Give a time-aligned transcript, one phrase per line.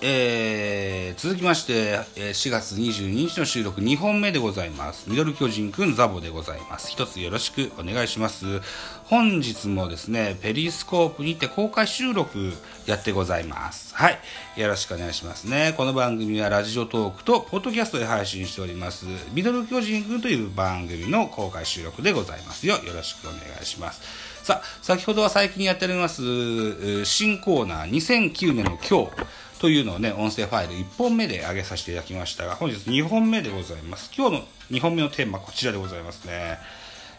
[0.00, 5.10] えー、続きまして、えー4月22日の収録2本目でございます。
[5.10, 6.92] ミドル巨人くんザボでございます。
[6.92, 8.60] 一つよろしくお願いします。
[9.06, 12.52] 本日もですね、ペリスコープにて公開収録
[12.86, 13.92] やってございます。
[13.96, 14.18] はい、
[14.56, 15.74] よろしくお願いしますね。
[15.76, 22.76] この番組はラジオトークとポッドキャストで配信しております、ミドル巨人くんという番組の公開収録でございますよ。
[22.76, 24.00] よろしくお願いします。
[24.44, 34.10] さあ、先ほどは最近やっております、新コーナー2009年の今日というのをね、音声ファイル1本目で上げさせていただきましたが、本日2本目でございます。
[34.16, 36.58] 今日の2本目のテーマはこちらでございますね。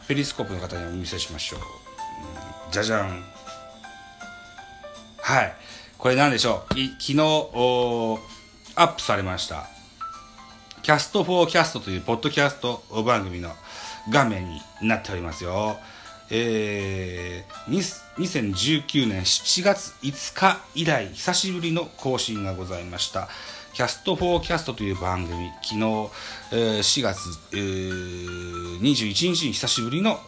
[0.08, 1.60] Periscope の方にお見せしましょう。
[1.60, 1.66] うん
[2.72, 3.24] じゃじゃん。
[5.18, 5.54] はい。
[5.98, 7.20] これ何でしょう昨日、
[8.76, 9.68] アップされました。
[10.82, 13.52] Cast for Cast というポッドキャスト番組の
[14.10, 15.78] 画面になっておりますよ。
[16.32, 17.78] えー、
[18.18, 23.28] 2019年7月5日以来久しぶりの更新がございました。
[23.74, 30.20] Cast for Cast という番組、昨日、えー4月、えー21日に久しぶりの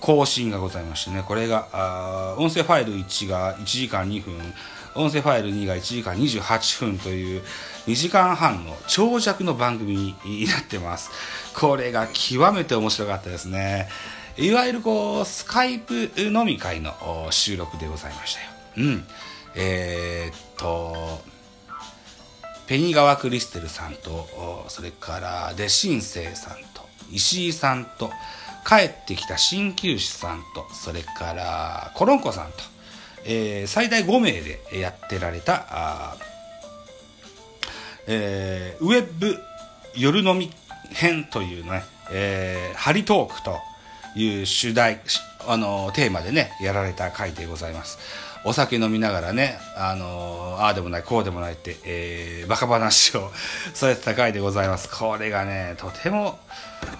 [0.00, 4.54] 更新がございましてね、これが、あ音声ファイル1が1時間2分、
[4.94, 7.42] 音声ファイル2が1時間28分という
[7.86, 11.10] 2時間半の長尺の番組になってます。
[11.54, 13.88] これが極めて面白かったですね。
[14.36, 18.46] いわゆるこう、 Skype 飲み会の収録でございましたよ。
[18.76, 19.04] うん。
[19.54, 21.22] えーっと、
[22.66, 28.10] ペニガワ・クリステルさんと、それからデシンセイさんと、石井さんと、
[28.68, 32.58] 帰ってきた鍼灸師さんと、それからコロンコさんと、
[33.24, 36.16] えー最大5名でやってられた、あ
[38.06, 39.38] えーウェブ
[39.94, 40.52] 夜飲み
[40.92, 43.58] 編というね、えーハリトークと
[44.16, 45.00] いう主題、
[45.46, 47.98] あのテーマでね、やられた回でございます。
[48.44, 53.32] お酒飲みながらね、あのーああでもない、こうでもないって、えーバカ話を
[53.74, 54.88] されてた回でございます。
[54.88, 56.38] これがね、とても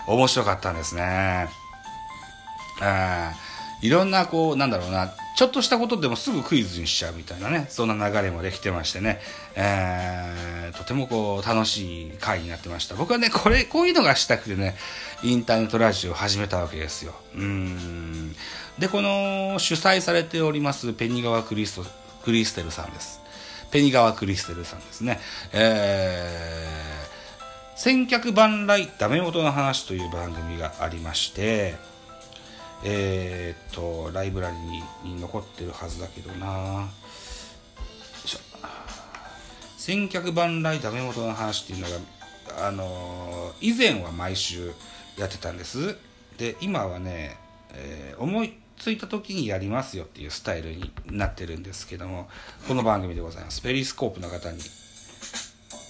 [0.07, 1.49] 面白かったんですね。
[2.81, 3.33] あ
[3.81, 7.67] いろんなこうなんだろうなちょっとしたことでもすぐクイズにしちゃうみたいなね。
[7.69, 9.21] そんな流れもできてましてね、
[9.55, 12.95] えーとてもこう楽しい回になってました。
[12.95, 14.77] 僕はねこれこういうのがしたくてね
[15.23, 17.15] インターネットラジオを始めたわけですよ。
[17.35, 18.35] うん。
[18.79, 21.87] でこの主催されておりますペニガワクリスト
[22.25, 23.21] クリステルさんです。
[23.71, 25.21] ペニガワクリステルさんですね。
[25.53, 27.07] えー
[27.79, 31.75] 千客万来ダメ元の話という番組がありまして
[32.85, 34.57] えーっとライブラリ
[35.09, 36.47] に残ってるはずだけどな。
[36.47, 36.89] よ
[38.25, 38.39] いしょ。
[39.79, 44.73] 千客万来ダメ元の話っていうのがあのー以前は毎週
[45.17, 45.97] やってたんです。
[46.39, 47.37] で今はね、
[47.73, 52.29] えー思いついた時にやりますよっていうスタイルになってるんですけども
[52.69, 53.63] この番組でございます。
[53.63, 54.59] ペリスコープの方に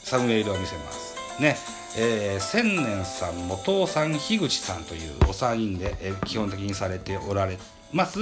[0.05, 1.17] サムネイルを見せます。
[1.43, 1.57] ね、
[1.99, 7.59] えー千年さん、元尾さん、樋口さんというお三人で、えー基本的にされておられ
[7.93, 8.21] ます、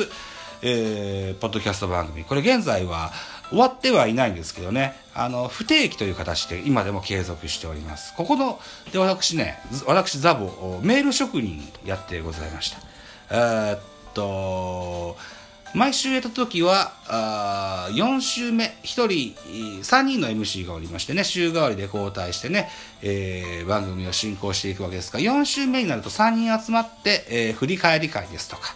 [0.63, 2.25] えーポッドキャスト番組。
[2.25, 3.11] これ現在は
[3.51, 8.15] 終わってはいないんですけどね、あの、不定期という形で今でも継続しております。
[8.15, 8.61] ここの、
[8.93, 12.79] で私ね、私ザボ、メール職人やってございました。
[13.31, 13.81] えーっ
[14.15, 15.17] と、
[15.75, 19.07] 毎週やった時はあ4週目1人
[19.83, 22.69] 3人の MC がおりましてね週替わりで交代してね、
[23.03, 28.75] えー番組を進行していくわけですが4週目になると3人集まって、えー振り返り会ですとか、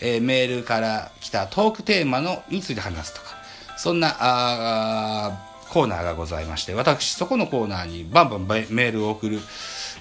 [0.00, 3.36] えーメールから来たトークテーマのについて話すとか
[3.76, 9.38] そんなあコーナーがございまして私そこのコーナーにバンバンメールを送る。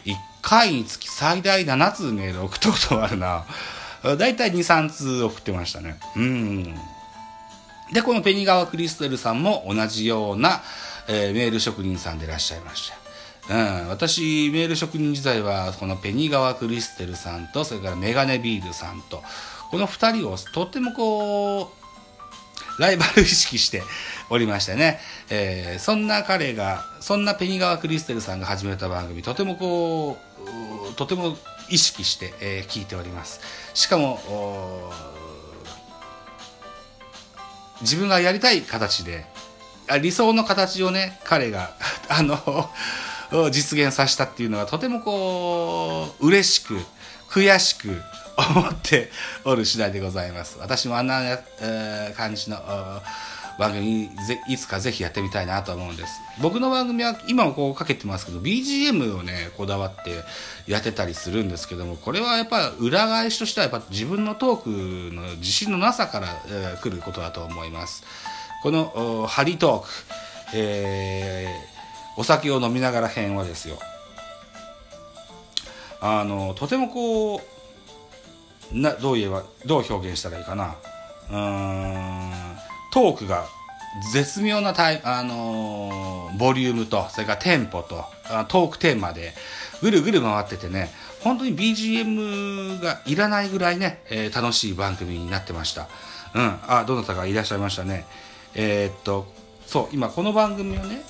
[0.05, 3.45] 1回につき最大7通メールを送ったことがあるな。
[4.03, 5.99] だいたい23通送ってましたね。
[6.15, 6.75] うん。
[7.91, 10.61] でこのペニガワ・クリステルさんも同じような、
[11.07, 12.97] えーメール職人さんでいらっしゃいました
[13.49, 19.23] うん、私メール職人時代はこのペニガワ・クリステルさんとそれからメガネビールさんと
[19.71, 21.71] この2人をとってもこ
[22.77, 23.83] うライバル意識して
[24.29, 24.99] おりましてね、
[25.29, 30.17] えーそんな彼がそんなペニガワ・クリステルさんが始めた番組とてもこ
[30.91, 31.37] うとても
[31.69, 33.39] 意識して、えー聞いております。
[33.73, 34.19] しかも
[37.81, 39.25] 自分がやりたい形で
[39.87, 41.75] あ理想の形をね彼が
[42.09, 42.69] あの
[43.51, 46.79] 実現させたっていうのはとてもこう嬉しく
[47.29, 48.01] 悔しく
[48.37, 49.11] 思って
[49.43, 50.57] おる次第でございます。
[50.59, 52.57] 私もあんな、えー感じの
[53.57, 56.21] 番組ぜいつかぜひやってみたいなと思うんです。
[56.41, 60.23] 僕の番組は今もこうかけてますけど BGM をねこだわって
[60.71, 68.03] やってたりするんですけどもこれはやっぱ裏返しとしてはやっぱ自分のトークの自信のなさから、えー来ることだと思います。
[68.63, 69.87] このハリトーク、
[70.55, 73.77] えー、お酒を飲みながら編はですよ。
[75.99, 77.41] あのとてもこう
[78.71, 80.75] などう言えばどう表現したらいいかな。
[81.29, 82.56] うーん。
[82.91, 83.45] トークが
[84.13, 88.03] 絶妙なタイ、あのーボリュームとそれからテンポと
[88.47, 89.33] トークテーマで
[89.81, 90.91] ぐるぐる回っててね
[91.21, 95.87] 本当に BGM がいらないぐらいね、えー楽しい番組になってました。
[96.35, 96.59] うん。
[96.67, 98.05] あどなたかいらっしゃいましたね。
[98.53, 99.25] えーっと
[99.65, 101.01] そう今この番組をね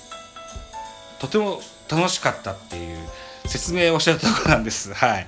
[1.20, 1.60] とても
[1.90, 2.98] 楽しかったっていう
[3.48, 4.92] 説明をしてたところなんです。
[4.94, 5.26] はい。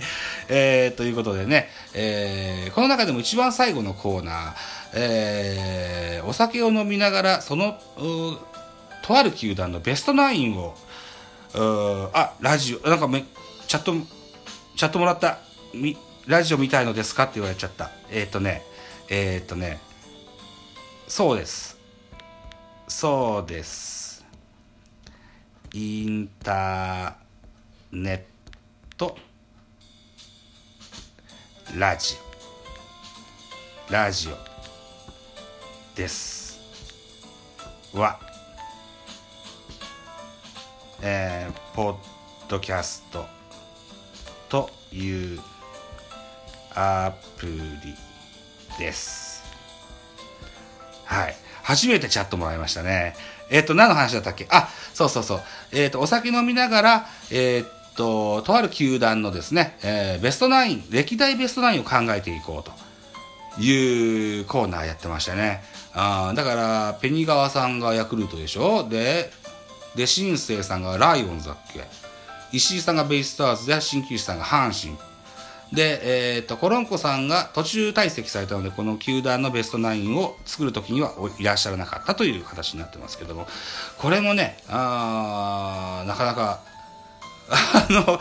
[0.49, 4.55] えー、ということでね、えーこの中でも一番最後のコーナー、
[4.95, 7.81] えーお酒を飲みながら、その、
[9.03, 10.77] とある球団のベストナインを、
[12.13, 13.25] あ、ラジオ、なんかめ、
[13.67, 13.95] チャット、
[14.77, 15.39] チャットもらった、
[15.73, 15.97] み、
[16.27, 17.91] ラジオ見たいのですかって言われちゃった。
[18.11, 18.63] えー、とね、
[19.09, 19.81] えー、とね、
[21.09, 21.77] そうです。
[22.87, 24.25] そうです。
[25.73, 27.30] インター
[27.93, 28.21] ネッ
[28.97, 29.17] ト。
[31.77, 32.15] ラジ。
[33.89, 34.37] オラジオ。
[35.97, 36.61] です。
[37.93, 38.21] は
[41.03, 41.97] えー、ポッ
[42.49, 43.27] ドキャスト
[44.49, 45.41] という
[46.77, 47.97] アプリ
[48.79, 49.43] です。
[51.07, 51.35] はい。
[51.65, 53.17] 初めてチャットもらいましたね。
[53.51, 54.47] えっ、と、何の話だったっけ？
[54.49, 55.43] あ、そうそうそう。
[55.73, 65.63] えっ、と、お酒飲みながら、えっ、と、とある球団のですね、えーベストナイン、歴代ベストナインを考えていこうというコーナーやってましたね。
[65.95, 68.89] あだから、ペニガワさんがヤクルトでしょ？
[68.89, 69.31] で、
[69.97, 71.85] で、新生さんがライオンズだっけ？
[72.53, 74.97] 石井さんがベイスターズで、鍼灸師さんが阪神。
[75.73, 83.47] で、えー、とコロンコさんが途中退席されたのでこの球団のベストナインを作る時にはいらっしゃらなかったという形になってますけども
[83.97, 86.59] これもねあーなかなか
[87.51, 88.21] あの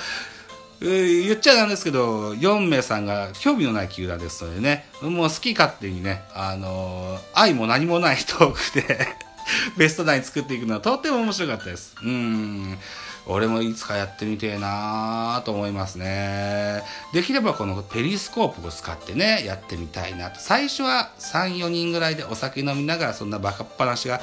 [0.81, 9.08] 言っちゃなんですけど4名さんが興味のない球団ですのでねもう好き勝手にね、あの愛も何もないトークで
[9.78, 11.96] ベストナイン作っていくのはとっても面白かったです。
[12.02, 12.78] うん。
[13.27, 16.83] 俺もいつかやってみてえなと思いますね。
[17.13, 20.39] できればこのペリスコープを使ってねやってみたいなと。
[20.39, 24.19] 最初は34人ぐらいでお酒飲みながらそんなバカっ話が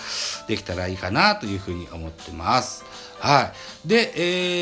[0.49, 2.85] できたらいいかなというふうに思ってます。
[3.19, 3.53] は
[3.85, 3.89] い。
[3.89, 4.13] で、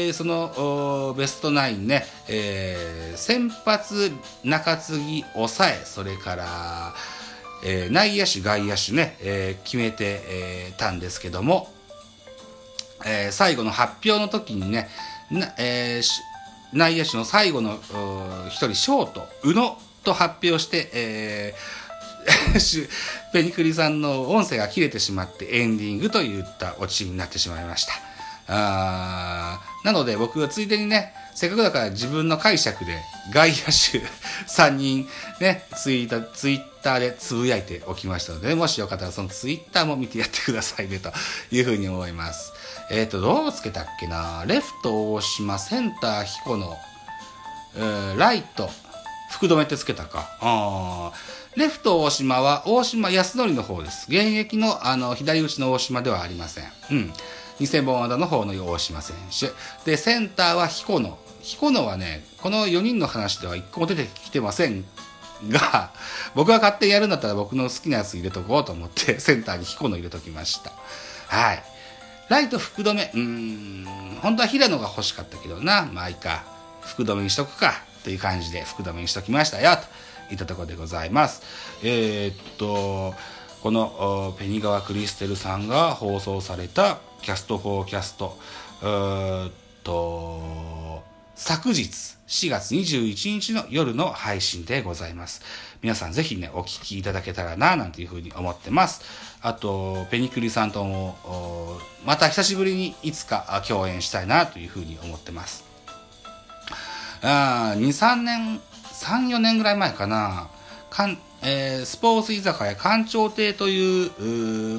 [0.06, 4.12] えーそのベストナインね、えー先発
[4.44, 6.94] 中継ぎ抑えそれから
[7.64, 11.73] えー内野手、外野手ね、えー決めて、えーたんですけども、
[13.06, 14.88] えー最後の発表の時にね、
[15.58, 16.02] えー
[16.72, 21.84] 内野手の最後のうー一人、ショート、宇野と発表して、えー
[23.32, 28.03] ペニクリさんの音声が切れてしまってエンディングといったオチになってしまいました。
[28.46, 33.02] あーなので僕はついでにね、せっかくだから自分の解釈で
[33.32, 33.62] 外野手
[34.46, 35.06] 3人
[35.40, 41.12] ね、ツイート、ツイッターでつぶやいておきましたので、もしよかったらそのツイッターも見てやってくださいね、と
[41.50, 42.52] いうふうに思います。
[42.90, 44.44] えっ、と、どうつけたっけな？
[44.46, 46.76] レフト大島、センター彦野、
[47.76, 48.70] えーライト、
[49.32, 50.28] 福留ってつけたか。
[50.40, 51.12] あ
[51.56, 54.06] レフト大島は大島康則の方です。
[54.08, 56.64] 現役のあの左打ちの大島ではありません。
[56.90, 57.12] うん。
[57.60, 59.52] 2000本安打の方の大島選手。
[59.88, 61.18] で、センターは彦野。
[61.42, 64.84] 彦野はね、この4人の話では1個も出てきてません
[65.48, 65.90] が、
[66.34, 70.72] 僕が勝手にやるんだったら僕の好きなやつ入れとこうと思って、 センターに彦野入れときました。
[71.28, 71.62] はい。
[72.28, 73.02] ライト福留。
[73.02, 75.88] うーん、本当は平野が欲しかったけどな。
[75.92, 76.44] まあいいか。
[76.82, 77.82] 福留にしとくか。
[78.04, 79.76] という感じで福留にしときましたよ。
[80.28, 81.42] といったところでございます。
[81.82, 83.14] えーっと、
[83.64, 88.36] このペニガワ・クリステルさんが放送されたキャスト・フォー・キャスト、
[88.82, 89.52] うーっ
[89.82, 91.02] と、
[91.34, 91.82] 昨日
[92.28, 95.40] 4月21日の夜の配信でございます。
[95.80, 99.00] 皆さんぜひね、お聞きいただけたらな、なんていうふうに思ってます。
[99.40, 105.64] あと、ペニクリさんとも、また久しぶりにいつか共演したいな、というふうに思ってます。
[107.22, 108.60] あ2、3年、
[108.92, 110.48] 3、4年ぐらい前かな、
[110.94, 114.10] かんえースポーツ居酒屋館長亭という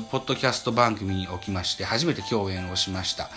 [0.09, 3.29] ポッドキャスト番組におきまして初めて共演をしました。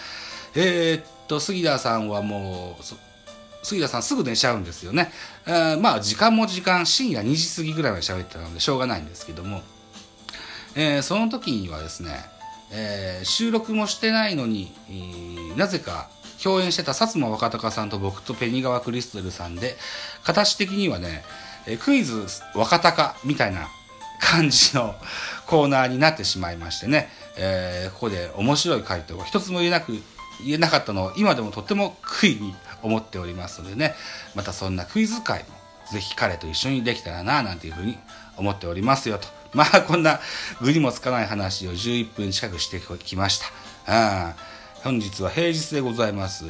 [0.54, 5.10] えーっと、杉田さんはもう、杉田さんすぐ寝ちゃうんですよね。
[5.44, 9.62] えーまあ時間も時間、深夜2時過ぎぐらいまで喋ってたのでしょうがないんですけども、
[10.76, 12.12] えーその時にはですね、
[12.70, 16.08] えー収録もしてないのに、えーなぜか
[16.40, 19.76] 共演してた薩摩若隆さんと僕とペニガワ・クリストルさんで
[20.22, 21.24] 形的にはね、
[21.68, 23.68] えクイズ若隆みたいな
[24.20, 24.94] 感じの
[25.46, 29.92] コーナーになってしまいましてね、えー、ここで面白い回答が一つも言えなく
[30.44, 33.94] 言えなかったのを今でもとっても悔いに思っておりますのでね。
[34.34, 35.46] またそんなクイズ会も
[35.92, 37.98] ぜひ彼と一緒にできたらななんていうふうに
[38.36, 39.26] 思っておりますよと。
[39.52, 40.20] まあこんな
[40.60, 43.40] 具にもつかない話を11分近くしてきまし
[43.86, 44.26] た。
[44.26, 46.44] うん本日は平日でございます。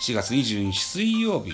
[0.00, 1.52] 4月22日水曜日、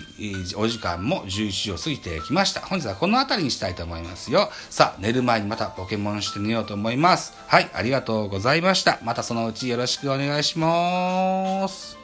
[0.56, 2.60] お時間も11時を過ぎてきました。
[2.60, 4.48] 本日はこの辺りにしたいと思いますよ。
[4.70, 7.34] さあ、寝る前にまたポケモンして寝ようと思います。
[7.46, 9.00] はい、ありがとうございました。
[9.02, 11.97] またそのうちよろしくお願いします。